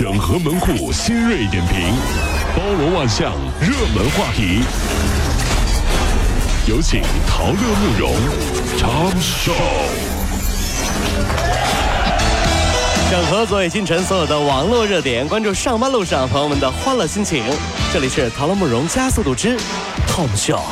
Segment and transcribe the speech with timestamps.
[0.00, 1.94] 整合门户新锐点评，
[2.56, 4.62] 包罗万象，热门话题。
[6.66, 8.14] 有请陶乐慕容
[8.78, 9.52] 长寿。
[13.10, 17.44] 整合昨夜今晨所有的网络热点，关注上班路上朋友们的欢乐心情。
[17.92, 19.58] 这里是陶乐慕容加速度之
[20.08, 20.62] Tom Show。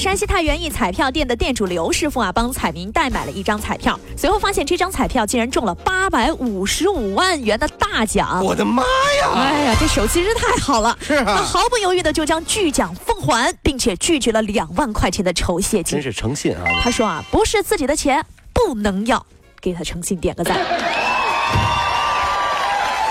[0.00, 8.42] 山西太原一彩票店的店主刘师傅啊，帮彩民代买了一张彩票，随后发现这张彩票竟然中了八百五十五万元的大奖。
[8.42, 9.30] 我的妈呀！
[9.34, 10.96] 哎呀，这手气真是太好了！
[11.02, 16.02] 是啊他毫不犹豫的就将巨奖奉还，并且拒绝了两万块钱的酬谢金真。
[16.02, 16.64] 是诚信啊！
[16.82, 18.24] 他说啊，不是自己的钱，
[18.54, 19.24] 不能要，
[19.60, 20.58] 给他诚信点个赞。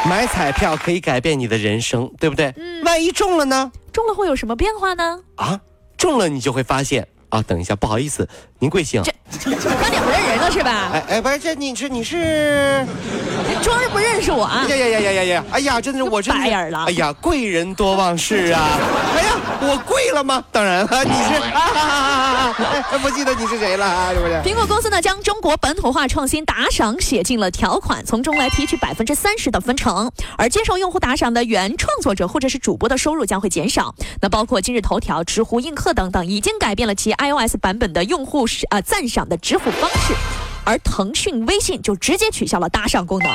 [0.10, 2.52] 买彩票可以改变你的人生，对不对？
[2.84, 3.72] 万一中了呢？
[3.94, 5.20] 中了会有什么变化呢？
[5.36, 5.60] 啊，
[6.00, 9.04] 中了你就会发现啊，等一下，不好意思，您贵姓？
[9.04, 10.90] 这差点不认人了是吧？
[10.94, 12.84] 哎哎，不是，这你是你是？
[13.62, 14.76] 装是不认识我啊呀？
[14.76, 15.44] 呀呀呀呀呀！
[15.52, 18.80] 哎呀，真的是我真是白眼狼哎呀，贵人多忘事啊！
[19.16, 20.42] 哎呀，我贵了吗？
[20.52, 22.79] 当然了，你是 啊哈哈哈！
[22.98, 24.14] 不记得你是谁了啊？
[24.14, 24.34] 是不是？
[24.44, 33.94] 苹果公司呢，将中国本土化创新打赏写进了条款，从中来提取百分之三十的分成，而接受用户打赏的原创作者或者是主播的收入将会减少。
[34.22, 40.14] 那包括今日头条、知乎、映客等等，已经改变了其 iOS 版本的用户是呃赞赏的支付方式，
[40.64, 43.30] 而腾讯、微信就直接取消了打赏功能。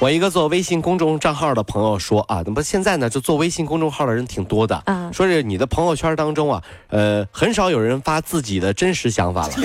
[0.00, 9.52] 我一个做微信公众账号的朋友说啊，那么现在呢，就做微信公众号的人挺多的，啊说是你的朋友圈当中啊，呃，很少有人发自己的真实想法了。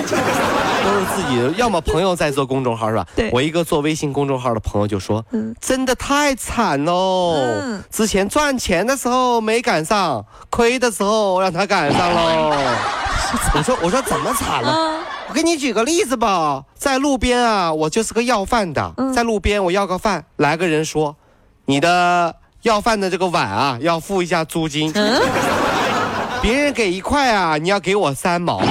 [0.86, 3.06] 都是自己的，要么朋友在做公众号是吧？
[3.16, 5.24] 对我一个做微信公众号的朋友就说，
[5.58, 7.34] 真的太惨喽。
[7.62, 12.54] 嗯之前赚钱的时候没赶上，亏的时候让他赶上喽。
[13.56, 14.70] 我说我说怎么惨了？
[14.70, 21.14] 啊，我给你举个例子吧，在路边啊，我就是个要饭的，在路边我要个饭，来个人说，
[21.66, 24.92] 你的要饭的这个碗啊，要付一下租金，
[26.40, 28.62] 别人给一块啊，你要给我三毛。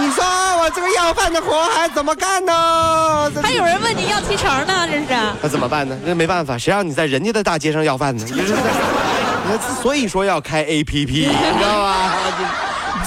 [0.00, 0.24] 你说
[0.60, 3.30] 我这个要饭的活还怎么干呢？
[3.42, 5.04] 还有人问你要提成呢，这是。
[5.42, 5.98] 那怎么办呢？
[6.04, 8.24] 那没办法，谁让你在人家的大街上要饭呢？
[8.26, 8.54] 你就是，
[9.44, 12.14] 那所以说要开 A P P，你知道吧？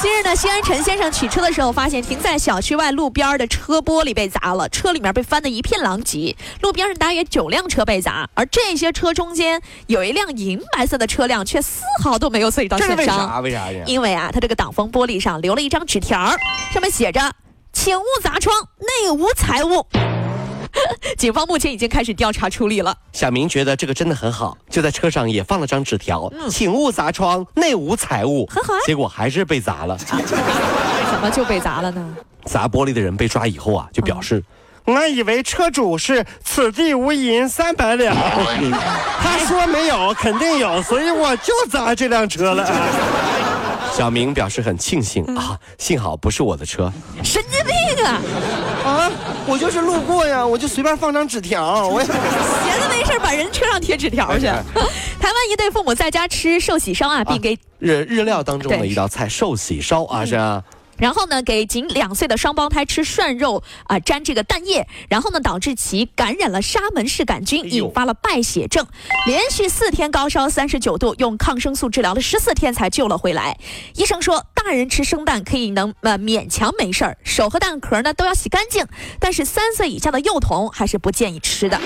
[0.02, 6.36] 近日呢，西安陈先生取车的时候，发现停在小区外路边的车玻璃被砸了，车里面被翻得一片狼藉。
[6.62, 13.06] 路边上大约九辆车被砸，而这些车中间有一辆银白色的车辆却丝毫都没有受到损伤。
[13.06, 13.40] 啥？
[13.40, 13.84] 为啥呀？
[13.86, 16.18] 因为啊，它这个挡风玻璃上留了一张纸条，
[16.72, 17.20] 上面写着
[17.74, 19.86] “请勿砸窗，内无财物”。
[21.18, 22.96] 警方目前已经开始调查处理了。
[23.14, 28.46] 小明觉得这个真的很好，就在车上也放了张纸条，请勿砸窗，内无财物。
[28.48, 29.98] 很好啊结果还是被砸了。
[31.12, 32.16] 怎么就被砸了呢？
[32.46, 34.44] 砸玻璃的人被抓以后啊，就表示。
[34.84, 38.16] 我以为车主是此地无银三百两，
[39.22, 42.68] 他说没有，肯定有，所以我就砸这辆车了。
[43.94, 46.92] 小明表示很庆幸啊，幸好不是我的车
[47.24, 48.22] 神经病啊！
[48.84, 49.12] 啊，
[49.48, 52.08] 我就是路过呀，我就随便放张纸条，我也。
[52.08, 54.46] 闲着没事儿把人车上贴纸条去。
[54.46, 60.64] 台湾一对父母在家吃寿喜烧啊，并给日日料当中的一道菜寿喜烧啊，是啊。
[61.02, 68.86] 然后呢，给仅两岁的双胞胎吃涮肉啊、沾这个蛋液，然后呢，导致其感染了沙门氏杆菌，引发了败血症，
[69.26, 73.58] 连续四天高烧三十九度，用抗生素治疗了十四天才救了回来。
[73.96, 78.86] 医生说，大人吃生蛋可以能呃勉强没事儿，手和蛋壳呢都要洗干净，
[79.20, 81.82] 但是三岁以下的幼童还是不建议吃的。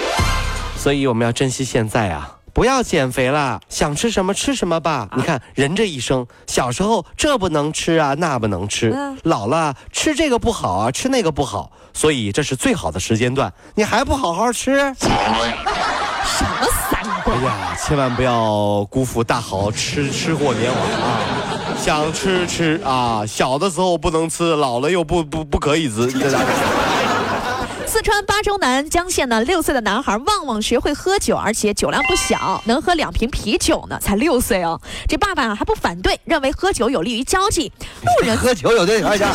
[0.78, 5.10] 所以我们要珍惜现在啊，不要减肥了，想吃什么吃什么吧。
[5.18, 14.78] 你看人这一生，小时候这不能吃啊，那不能吃，嗯老了吃这个不好啊，吃那个不好，所以这是最好的时间段，你还不好好吃？
[14.98, 17.38] 什么三观？
[17.38, 21.20] 哎呀，千万不要辜负大好吃吃货年华啊！
[21.78, 26.48] 想吃吃啊，小的时候不能吃，老了又不不不可以吃，这咋整？
[28.06, 34.80] 四川巴州南江县呢，六岁的男孩旺旺学会喝酒，而且酒量不小，能喝两瓶啤酒呢，才六岁哦。
[35.08, 37.72] 这爸爸啊还不反对，认为喝酒有利于交际。
[38.04, 39.28] 路人喝酒有对条件，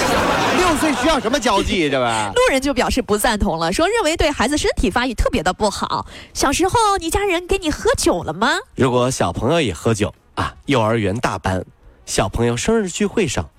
[0.56, 1.90] 六岁需要什么交际？
[1.90, 2.30] 这吧？
[2.32, 6.06] 路人就表示不赞同了，说认为对孩子身体发育特别的不好。
[6.32, 8.56] 小时候你家人给你喝酒了吗？
[8.76, 11.64] 如果小朋友也喝酒啊，幼儿园大班，
[12.06, 13.50] 小朋友生日聚会上，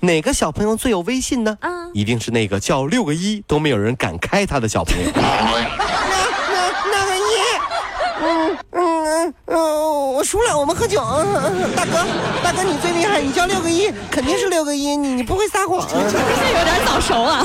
[0.00, 1.58] 哪个小朋友最有威信呢？
[1.60, 5.10] 嗯一定是那个叫六个一都没有人敢开他的小朋友。
[5.14, 7.20] 那那那个一，
[8.22, 8.82] 嗯嗯
[9.16, 9.87] 嗯，我
[10.28, 11.00] 输了，我们喝酒。
[11.74, 12.06] 大哥，
[12.44, 15.80] 大哥你最厉害，你交六个亿，肯定是六个亿，你你不会撒谎。
[15.88, 17.42] 这有点早熟啊。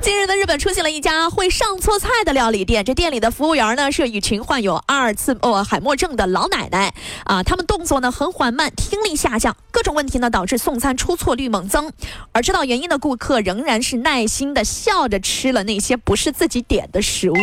[0.00, 6.94] 近日呢，日本出现了一家会上错菜的料理店，这店里的服务员呢是一群患有阿尔茨哦海默症的老奶奶
[7.26, 11.92] 啊，他们动作呢很缓慢，听力下降，各种问题呢导致送餐出错率猛增。
[12.32, 17.36] 而知道原因的顾客仍然是耐心的笑着吃了那些不是自己点的食物。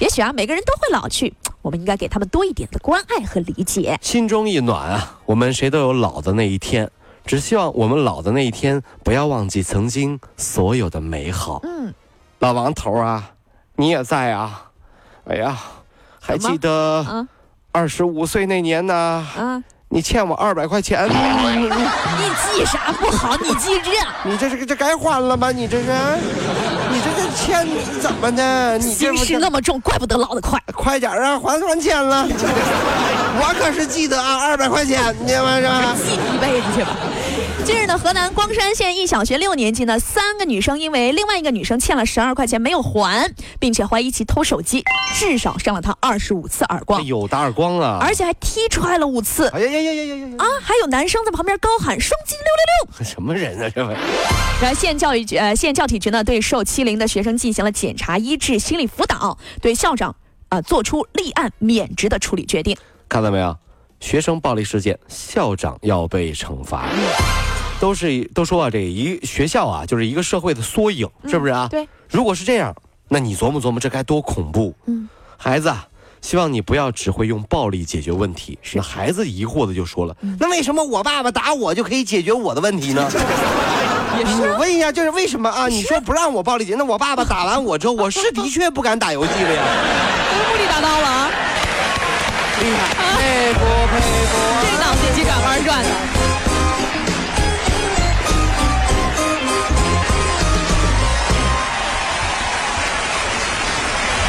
[0.00, 1.32] 也许啊，每个人都会老去，
[1.68, 3.98] 我们应该给他们多一点的关爱和理解。
[4.00, 6.90] 心中一暖啊，我们谁都有老的那一天，
[7.26, 11.60] 只希望我们老的那一天不要忘记曾经所有的美好。
[11.64, 11.92] 嗯，
[12.38, 13.32] 老王头啊，
[13.76, 14.70] 你也在啊？
[15.26, 15.58] 哎呀，
[16.18, 17.28] 还记得啊
[17.70, 18.94] 二十五岁那年呢？
[18.94, 23.36] 啊，你欠我二百块钱，你记啥不好？
[23.42, 23.90] 你记这。
[24.24, 25.52] 你这是这该还了吧？
[25.52, 25.92] 你这是，
[26.90, 27.17] 你这
[28.00, 28.78] 怎么的？
[28.78, 30.60] 你心事那么重，怪不得老得快。
[30.74, 32.26] 快点啊，还还钱了！
[33.40, 35.58] 我可是记得啊，二百块钱，你知道吗？
[35.96, 36.96] 记一辈子去吧。
[37.68, 43.30] 近日呢，河南光山县一小学六年级呢，三个女生因为另外一个女生欠了十二块钱没有还，
[43.60, 44.82] 并且怀疑其偷手机，
[45.14, 47.98] 至少扇了她二十五次耳光，有打耳光啊！
[48.00, 49.48] 而且还踢踹了五次。
[49.48, 50.36] 哎呀呀呀呀呀呀！
[50.38, 53.68] 啊，还有男生在旁边高喊“双击六六六什么人啊？
[53.68, 53.94] 这位，”。
[54.62, 60.08] 然后县教育局呃县教体局呢对受欺凌的学生进行了检查、医治、心理辅导，对校长
[60.48, 62.74] 啊、呃做出立案免职的处理决定。
[63.10, 63.54] 看到没有？
[64.00, 66.88] 学生暴力事件，校长要被惩罚。
[67.80, 71.68] 都是都说啊，这一学校啊，就是一个社会的缩影，是不是啊？
[71.70, 71.88] 对。
[72.08, 72.74] 如果是这样，
[73.08, 74.74] 那你琢磨琢磨，这该多恐怖！
[74.86, 75.86] 嗯，孩子啊，
[76.20, 78.58] 希望你不要只会用暴力解决问题。
[78.74, 83.08] 那孩子疑惑的就说了：“那为什么我爸爸打我就可以解决我的问题呢？”
[84.18, 85.68] 也是我问一下，就是为什么啊？
[85.68, 89.62] 你说不让我暴力解决，那我爸爸打完我之后，我是的确不敢打游戏了呀。
[90.50, 91.30] 目的达到了啊，
[92.60, 93.60] 厉害，佩服
[93.92, 94.38] 佩服。
[94.62, 96.07] 这脑筋急转弯转的。